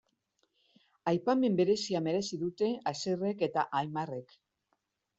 [1.11, 4.39] Aipamen berezia merezi dute Asierrek eta Aimarrek.